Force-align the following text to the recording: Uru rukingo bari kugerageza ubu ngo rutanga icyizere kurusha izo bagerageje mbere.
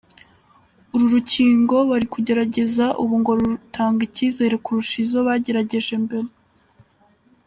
Uru 0.93 1.05
rukingo 1.15 1.75
bari 1.89 2.07
kugerageza 2.13 2.85
ubu 3.01 3.15
ngo 3.21 3.31
rutanga 3.39 4.01
icyizere 4.07 4.55
kurusha 4.65 4.95
izo 5.03 5.19
bagerageje 5.27 5.93
mbere. 6.05 6.29